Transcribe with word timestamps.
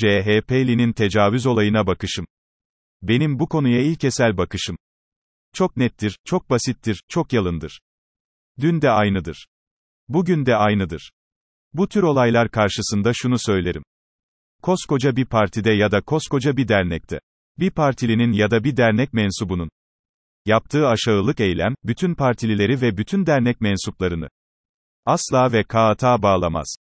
CHP'linin 0.00 0.92
tecavüz 0.92 1.46
olayına 1.46 1.86
bakışım. 1.86 2.26
Benim 3.02 3.38
bu 3.38 3.48
konuya 3.48 3.82
ilkesel 3.82 4.36
bakışım. 4.36 4.76
Çok 5.54 5.76
nettir, 5.76 6.18
çok 6.24 6.50
basittir, 6.50 7.02
çok 7.08 7.32
yalındır. 7.32 7.80
Dün 8.60 8.82
de 8.82 8.90
aynıdır. 8.90 9.46
Bugün 10.08 10.46
de 10.46 10.56
aynıdır. 10.56 11.10
Bu 11.72 11.88
tür 11.88 12.02
olaylar 12.02 12.50
karşısında 12.50 13.12
şunu 13.14 13.38
söylerim. 13.38 13.82
Koskoca 14.62 15.16
bir 15.16 15.26
partide 15.26 15.72
ya 15.72 15.92
da 15.92 16.00
koskoca 16.00 16.56
bir 16.56 16.68
dernekte, 16.68 17.20
bir 17.58 17.70
partilinin 17.70 18.32
ya 18.32 18.50
da 18.50 18.64
bir 18.64 18.76
dernek 18.76 19.12
mensubunun 19.12 19.68
yaptığı 20.46 20.88
aşağılık 20.88 21.40
eylem, 21.40 21.74
bütün 21.84 22.14
partilileri 22.14 22.80
ve 22.80 22.96
bütün 22.96 23.26
dernek 23.26 23.60
mensuplarını 23.60 24.28
asla 25.06 25.52
ve 25.52 25.64
kağıta 25.64 26.22
bağlamaz. 26.22 26.76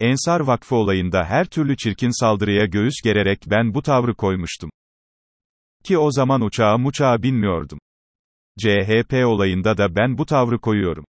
Ensar 0.00 0.40
Vakfı 0.40 0.76
olayında 0.76 1.24
her 1.24 1.46
türlü 1.46 1.76
çirkin 1.76 2.20
saldırıya 2.20 2.66
göğüs 2.66 2.94
gererek 3.04 3.38
ben 3.46 3.74
bu 3.74 3.82
tavrı 3.82 4.14
koymuştum. 4.14 4.70
Ki 5.84 5.98
o 5.98 6.10
zaman 6.10 6.40
uçağa 6.40 6.78
muçağa 6.78 7.22
binmiyordum. 7.22 7.78
CHP 8.58 9.12
olayında 9.12 9.78
da 9.78 9.96
ben 9.96 10.18
bu 10.18 10.26
tavrı 10.26 10.58
koyuyorum. 10.58 11.04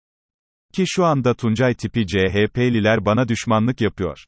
Ki 0.73 0.83
şu 0.87 1.05
anda 1.05 1.33
Tuncay 1.33 1.73
tipi 1.73 2.07
CHP'liler 2.07 3.05
bana 3.05 3.27
düşmanlık 3.27 3.81
yapıyor. 3.81 4.25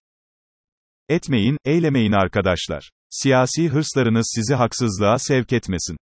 Etmeyin, 1.09 1.57
eylemeyin 1.65 2.11
arkadaşlar. 2.11 2.89
Siyasi 3.09 3.69
hırslarınız 3.69 4.31
sizi 4.35 4.55
haksızlığa 4.55 5.19
sevk 5.19 5.53
etmesin. 5.53 5.97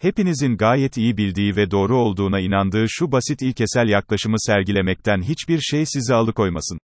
Hepinizin 0.00 0.56
gayet 0.56 0.96
iyi 0.96 1.16
bildiği 1.16 1.56
ve 1.56 1.70
doğru 1.70 1.96
olduğuna 1.96 2.40
inandığı 2.40 2.84
şu 2.88 3.12
basit 3.12 3.42
ilkesel 3.42 3.88
yaklaşımı 3.88 4.36
sergilemekten 4.38 5.22
hiçbir 5.22 5.60
şey 5.60 5.86
sizi 5.86 6.14
alıkoymasın. 6.14 6.78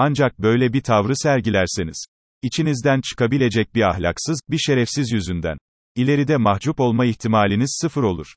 Ancak 0.00 0.38
böyle 0.38 0.72
bir 0.72 0.80
tavrı 0.82 1.16
sergilerseniz, 1.16 2.06
içinizden 2.42 3.00
çıkabilecek 3.00 3.74
bir 3.74 3.82
ahlaksız, 3.82 4.40
bir 4.50 4.58
şerefsiz 4.58 5.12
yüzünden, 5.12 5.58
ileride 5.94 6.36
mahcup 6.36 6.80
olma 6.80 7.04
ihtimaliniz 7.04 7.78
sıfır 7.80 8.02
olur. 8.02 8.34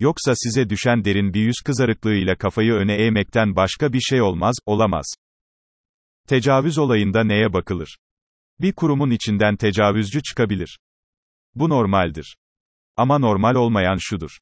Yoksa 0.00 0.32
size 0.36 0.70
düşen 0.70 1.04
derin 1.04 1.34
bir 1.34 1.40
yüz 1.40 1.54
kızarıklığıyla 1.64 2.36
kafayı 2.36 2.72
öne 2.72 2.94
eğmekten 2.94 3.56
başka 3.56 3.92
bir 3.92 4.00
şey 4.00 4.22
olmaz, 4.22 4.54
olamaz. 4.66 5.14
Tecavüz 6.28 6.78
olayında 6.78 7.24
neye 7.24 7.52
bakılır? 7.52 7.96
Bir 8.60 8.72
kurumun 8.72 9.10
içinden 9.10 9.56
tecavüzcü 9.56 10.22
çıkabilir. 10.22 10.78
Bu 11.54 11.68
normaldir. 11.68 12.36
Ama 12.96 13.18
normal 13.18 13.54
olmayan 13.54 13.96
şudur. 14.00 14.38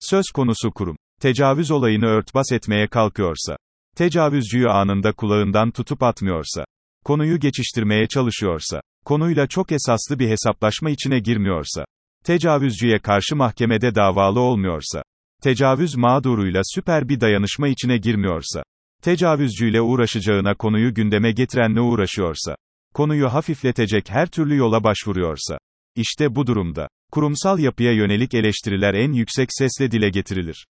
Söz 0.00 0.24
konusu 0.34 0.72
kurum, 0.74 0.96
tecavüz 1.20 1.70
olayını 1.70 2.06
örtbas 2.06 2.52
etmeye 2.52 2.88
kalkıyorsa, 2.88 3.56
tecavüzcüyü 3.96 4.68
anında 4.68 5.12
kulağından 5.12 5.70
tutup 5.70 6.02
atmıyorsa, 6.02 6.64
konuyu 7.04 7.40
geçiştirmeye 7.40 8.06
çalışıyorsa, 8.06 8.80
konuyla 9.04 9.46
çok 9.46 9.72
esaslı 9.72 10.18
bir 10.18 10.28
hesaplaşma 10.28 10.90
içine 10.90 11.18
girmiyorsa, 11.18 11.84
tecavüzcüye 12.24 12.98
karşı 12.98 13.36
mahkemede 13.36 13.94
davalı 13.94 14.40
olmuyorsa, 14.40 15.02
tecavüz 15.42 15.96
mağduruyla 15.96 16.60
süper 16.64 17.08
bir 17.08 17.20
dayanışma 17.20 17.68
içine 17.68 17.98
girmiyorsa, 17.98 18.62
tecavüzcüyle 19.02 19.80
uğraşacağına 19.80 20.54
konuyu 20.54 20.94
gündeme 20.94 21.32
getirenle 21.32 21.80
uğraşıyorsa, 21.80 22.56
konuyu 22.94 23.28
hafifletecek 23.28 24.10
her 24.10 24.28
türlü 24.28 24.56
yola 24.56 24.84
başvuruyorsa, 24.84 25.58
işte 25.94 26.34
bu 26.34 26.46
durumda, 26.46 26.88
kurumsal 27.12 27.58
yapıya 27.58 27.92
yönelik 27.92 28.34
eleştiriler 28.34 28.94
en 28.94 29.12
yüksek 29.12 29.48
sesle 29.50 29.90
dile 29.90 30.08
getirilir. 30.08 30.66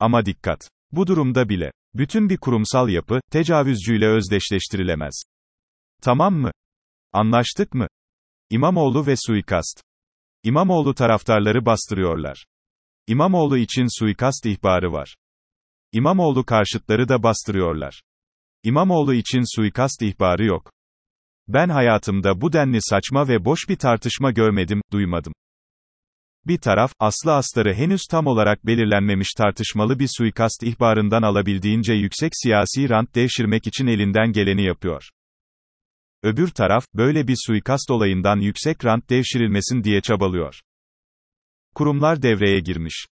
Ama 0.00 0.26
dikkat! 0.26 0.73
Bu 0.96 1.06
durumda 1.06 1.48
bile, 1.48 1.72
bütün 1.94 2.28
bir 2.28 2.36
kurumsal 2.36 2.88
yapı, 2.88 3.20
tecavüzcüyle 3.30 4.08
özdeşleştirilemez. 4.08 5.22
Tamam 6.02 6.34
mı? 6.34 6.50
Anlaştık 7.12 7.74
mı? 7.74 7.86
İmamoğlu 8.50 9.06
ve 9.06 9.14
suikast. 9.16 9.82
İmamoğlu 10.42 10.94
taraftarları 10.94 11.66
bastırıyorlar. 11.66 12.44
İmamoğlu 13.06 13.58
için 13.58 13.98
suikast 13.98 14.46
ihbarı 14.46 14.92
var. 14.92 15.14
İmamoğlu 15.92 16.44
karşıtları 16.44 17.08
da 17.08 17.22
bastırıyorlar. 17.22 18.02
İmamoğlu 18.62 19.14
için 19.14 19.56
suikast 19.56 20.02
ihbarı 20.02 20.44
yok. 20.44 20.70
Ben 21.48 21.68
hayatımda 21.68 22.40
bu 22.40 22.52
denli 22.52 22.78
saçma 22.80 23.28
ve 23.28 23.44
boş 23.44 23.68
bir 23.68 23.76
tartışma 23.76 24.30
görmedim, 24.30 24.80
duymadım. 24.92 25.32
Bir 26.46 26.58
taraf, 26.58 26.92
aslı 26.98 27.34
astarı 27.34 27.74
henüz 27.74 28.00
tam 28.10 28.26
olarak 28.26 28.66
belirlenmemiş 28.66 29.28
tartışmalı 29.36 29.98
bir 29.98 30.08
suikast 30.18 30.62
ihbarından 30.62 31.22
alabildiğince 31.22 31.92
yüksek 31.92 32.32
siyasi 32.34 32.88
rant 32.88 33.14
devşirmek 33.14 33.66
için 33.66 33.86
elinden 33.86 34.32
geleni 34.32 34.66
yapıyor. 34.66 35.08
Öbür 36.22 36.48
taraf, 36.48 36.86
böyle 36.94 37.28
bir 37.28 37.36
suikast 37.46 37.90
olayından 37.90 38.36
yüksek 38.36 38.84
rant 38.84 39.10
devşirilmesin 39.10 39.84
diye 39.84 40.00
çabalıyor. 40.00 40.60
Kurumlar 41.74 42.22
devreye 42.22 42.60
girmiş. 42.60 43.06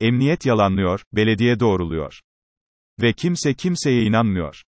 Emniyet 0.00 0.46
yalanlıyor, 0.46 1.00
belediye 1.12 1.60
doğruluyor. 1.60 2.20
Ve 3.02 3.12
kimse 3.12 3.54
kimseye 3.54 4.02
inanmıyor. 4.02 4.62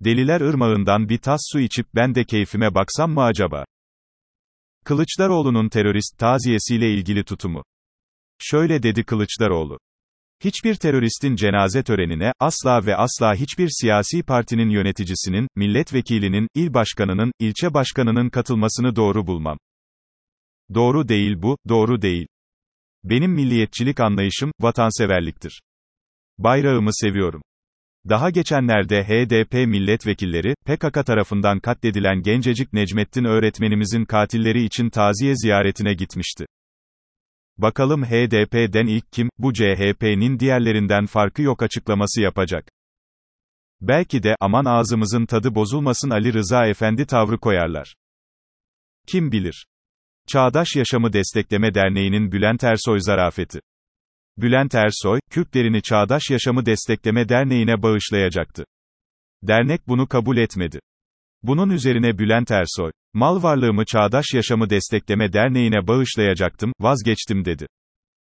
Deliler 0.00 0.40
ırmağından 0.40 1.08
bir 1.08 1.18
tas 1.18 1.40
su 1.52 1.60
içip 1.60 1.86
ben 1.94 2.14
de 2.14 2.24
keyfime 2.24 2.74
baksam 2.74 3.10
mı 3.10 3.22
acaba? 3.22 3.64
Kılıçdaroğlu'nun 4.84 5.68
terörist 5.68 6.18
taziyesiyle 6.18 6.94
ilgili 6.94 7.24
tutumu. 7.24 7.64
Şöyle 8.38 8.82
dedi 8.82 9.04
Kılıçdaroğlu. 9.04 9.78
Hiçbir 10.44 10.74
teröristin 10.74 11.36
cenaze 11.36 11.82
törenine, 11.82 12.32
asla 12.40 12.86
ve 12.86 12.96
asla 12.96 13.34
hiçbir 13.34 13.68
siyasi 13.80 14.22
partinin 14.22 14.68
yöneticisinin, 14.70 15.48
milletvekilinin, 15.56 16.48
il 16.54 16.74
başkanının, 16.74 17.32
ilçe 17.38 17.74
başkanının 17.74 18.28
katılmasını 18.30 18.96
doğru 18.96 19.26
bulmam. 19.26 19.58
Doğru 20.74 21.08
değil 21.08 21.42
bu, 21.42 21.58
doğru 21.68 22.02
değil. 22.02 22.26
Benim 23.04 23.32
milliyetçilik 23.32 24.00
anlayışım, 24.00 24.52
vatanseverliktir. 24.60 25.62
Bayrağımı 26.38 26.90
seviyorum. 26.92 27.42
Daha 28.08 28.30
geçenlerde 28.30 29.04
HDP 29.04 29.52
milletvekilleri, 29.52 30.54
PKK 30.66 31.06
tarafından 31.06 31.60
katledilen 31.60 32.22
gencecik 32.22 32.72
Necmettin 32.72 33.24
öğretmenimizin 33.24 34.04
katilleri 34.04 34.64
için 34.64 34.90
taziye 34.90 35.34
ziyaretine 35.36 35.94
gitmişti. 35.94 36.46
Bakalım 37.58 38.04
HDP'den 38.04 38.86
ilk 38.86 39.12
kim, 39.12 39.28
bu 39.38 39.52
CHP'nin 39.52 40.38
diğerlerinden 40.38 41.06
farkı 41.06 41.42
yok 41.42 41.62
açıklaması 41.62 42.20
yapacak. 42.20 42.68
Belki 43.80 44.22
de, 44.22 44.34
aman 44.40 44.64
ağzımızın 44.64 45.26
tadı 45.26 45.54
bozulmasın 45.54 46.10
Ali 46.10 46.32
Rıza 46.32 46.66
Efendi 46.66 47.06
tavrı 47.06 47.38
koyarlar. 47.38 47.94
Kim 49.06 49.32
bilir? 49.32 49.66
Çağdaş 50.28 50.76
Yaşamı 50.76 51.12
Destekleme 51.12 51.74
Derneği'nin 51.74 52.32
Bülent 52.32 52.64
Ersoy 52.64 53.00
zarafeti. 53.00 53.60
Bülent 54.36 54.74
Ersoy, 54.74 55.20
Kürtlerini 55.30 55.82
Çağdaş 55.82 56.22
Yaşamı 56.30 56.66
Destekleme 56.66 57.28
Derneği'ne 57.28 57.82
bağışlayacaktı. 57.82 58.64
Dernek 59.42 59.88
bunu 59.88 60.06
kabul 60.08 60.36
etmedi. 60.36 60.80
Bunun 61.42 61.70
üzerine 61.70 62.18
Bülent 62.18 62.50
Ersoy, 62.50 62.90
mal 63.14 63.42
varlığımı 63.42 63.84
Çağdaş 63.84 64.26
Yaşamı 64.34 64.70
Destekleme 64.70 65.32
Derneği'ne 65.32 65.86
bağışlayacaktım, 65.86 66.72
vazgeçtim 66.80 67.44
dedi. 67.44 67.66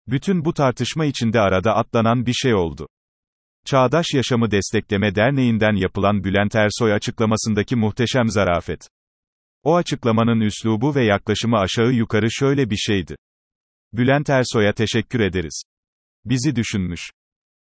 Bütün 0.07 0.45
bu 0.45 0.55
tartışma 0.55 1.05
içinde 1.05 1.41
arada 1.41 1.77
atlanan 1.77 2.27
bir 2.27 2.33
şey 2.33 2.55
oldu. 2.55 2.89
Çağdaş 3.67 4.07
Yaşamı 4.15 4.51
Destekleme 4.51 5.15
Derneği'nden 5.15 5.77
yapılan 5.77 6.25
Bülent 6.25 6.55
Ersoy 6.55 6.93
açıklamasındaki 6.93 7.77
muhteşem 7.77 8.29
zarafet. 8.29 8.89
O 9.63 9.77
açıklamanın 9.77 10.41
üslubu 10.41 10.95
ve 10.95 11.05
yaklaşımı 11.05 11.59
aşağı 11.59 11.93
yukarı 11.93 12.27
şöyle 12.31 12.71
bir 12.71 12.77
şeydi. 12.77 13.17
Bülent 13.93 14.31
Ersoy'a 14.31 14.73
teşekkür 14.73 15.21
ederiz. 15.21 15.63
Bizi 16.25 16.57
düşünmüş. 16.57 17.11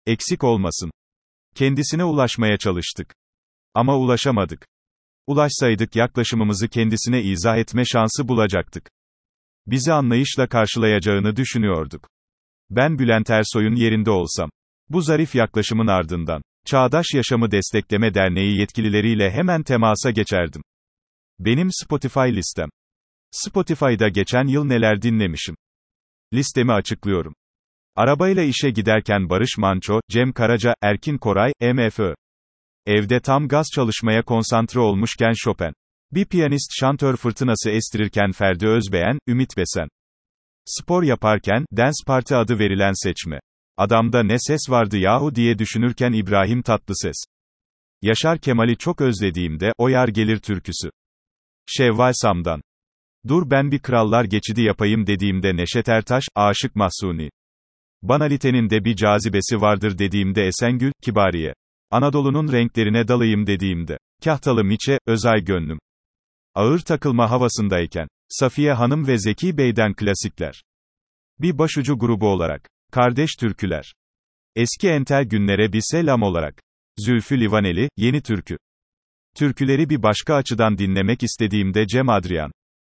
Eksik 0.05 0.43
olmasın. 0.43 0.91
Kendisine 1.55 2.03
ulaşmaya 2.03 2.57
çalıştık. 2.57 3.13
Ama 3.73 3.97
ulaşamadık. 3.97 4.67
Ulaşsaydık 5.27 5.95
yaklaşımımızı 5.95 6.67
kendisine 6.67 7.23
izah 7.23 7.57
etme 7.57 7.83
şansı 7.85 8.27
bulacaktık. 8.27 8.89
Bizi 9.67 9.93
anlayışla 9.93 10.47
karşılayacağını 10.47 11.35
düşünüyorduk. 11.35 12.07
Ben 12.69 12.99
Bülent 12.99 13.29
Ersoy'un 13.29 13.75
yerinde 13.75 14.11
olsam, 14.11 14.49
bu 14.89 15.01
zarif 15.01 15.35
yaklaşımın 15.35 15.87
ardından, 15.87 16.41
Çağdaş 16.65 17.05
Yaşamı 17.13 17.51
Destekleme 17.51 18.13
Derneği 18.13 18.59
yetkilileriyle 18.59 19.31
hemen 19.31 19.63
temasa 19.63 20.11
geçerdim. 20.11 20.61
Benim 21.39 21.69
Spotify 21.71 22.19
listem. 22.19 22.69
Spotify'da 23.31 24.09
geçen 24.09 24.47
yıl 24.47 24.65
neler 24.65 25.01
dinlemişim. 25.01 25.55
Listemi 26.33 26.73
açıklıyorum. 26.73 27.33
Arabayla 27.95 28.43
işe 28.43 28.69
giderken 28.69 29.29
Barış 29.29 29.57
Manço, 29.57 29.99
Cem 30.09 30.33
Karaca, 30.33 30.73
Erkin 30.81 31.17
Koray, 31.17 31.51
MFÖ. 31.61 32.13
Evde 32.85 33.19
tam 33.19 33.47
gaz 33.47 33.65
çalışmaya 33.75 34.21
konsantre 34.21 34.79
olmuşken 34.79 35.33
Chopin. 35.35 35.73
Bir 36.11 36.25
piyanist 36.25 36.71
şantör 36.79 37.17
fırtınası 37.17 37.69
estirirken 37.71 38.31
Ferdi 38.31 38.67
Özbeğen, 38.67 39.19
Ümit 39.27 39.57
Besen. 39.57 39.87
Spor 40.65 41.03
yaparken, 41.03 41.65
Dance 41.77 42.03
Party 42.07 42.35
adı 42.35 42.59
verilen 42.59 43.03
seçme. 43.03 43.39
Adamda 43.77 44.23
ne 44.23 44.39
ses 44.39 44.69
vardı 44.69 44.97
yahu 44.97 45.35
diye 45.35 45.59
düşünürken 45.59 46.11
İbrahim 46.11 46.61
Tatlıses. 46.61 47.17
Yaşar 48.01 48.39
Kemal'i 48.39 48.77
çok 48.77 49.01
özlediğimde, 49.01 49.71
O 49.77 49.87
Yar 49.87 50.07
Gelir 50.07 50.37
türküsü. 50.37 50.89
Şevval 51.65 52.11
Sam'dan. 52.13 52.61
Dur 53.27 53.49
ben 53.49 53.71
bir 53.71 53.79
krallar 53.79 54.23
geçidi 54.23 54.61
yapayım 54.61 55.07
dediğimde 55.07 55.57
Neşet 55.57 55.89
Ertaş, 55.89 56.23
Aşık 56.35 56.75
Mahsuni. 56.75 57.29
Banalitenin 58.09 58.69
de 58.69 58.85
bir 58.85 58.95
cazibesi 58.95 59.61
vardır 59.61 59.97
dediğimde 59.97 60.47
Esengül, 60.47 60.91
Kibariye. 61.01 61.53
Anadolu'nun 61.91 62.51
renklerine 62.51 63.07
dalayım 63.07 63.47
dediğimde. 63.47 63.97
Kahtalı 64.23 64.63
Miçe, 64.63 64.99
Özay 65.07 65.45
Gönlüm. 65.45 65.79
Ağır 66.55 66.79
takılma 66.79 67.31
havasındayken. 67.31 68.07
Safiye 68.29 68.73
Hanım 68.73 69.07
ve 69.07 69.17
Zeki 69.17 69.57
Bey'den 69.57 69.93
klasikler. 69.93 70.63
Bir 71.39 71.57
başucu 71.57 71.99
grubu 71.99 72.27
olarak. 72.27 72.69
Kardeş 72.91 73.35
türküler. 73.39 73.93
Eski 74.55 74.89
entel 74.89 75.23
günlere 75.23 75.73
bir 75.73 75.81
selam 75.83 76.21
olarak. 76.21 76.61
Zülfü 76.97 77.39
Livaneli, 77.39 77.89
Yeni 77.97 78.21
Türkü. 78.21 78.57
Türküleri 79.35 79.89
bir 79.89 80.03
başka 80.03 80.35
açıdan 80.35 80.77
dinlemek 80.77 81.23
istediğimde 81.23 81.87
Cem 81.87 82.09
Adrian. 82.09 82.51